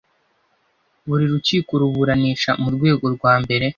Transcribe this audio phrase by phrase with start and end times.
[1.07, 3.65] Buri rukiko ruburanisha mu rwego rwa mbere